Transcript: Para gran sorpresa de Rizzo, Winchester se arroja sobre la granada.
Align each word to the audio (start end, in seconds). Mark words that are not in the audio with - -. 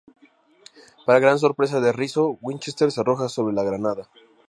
Para 1.05 1.19
gran 1.19 1.37
sorpresa 1.37 1.79
de 1.79 1.91
Rizzo, 1.91 2.39
Winchester 2.41 2.91
se 2.91 3.01
arroja 3.01 3.29
sobre 3.29 3.53
la 3.53 3.61
granada. 3.61 4.09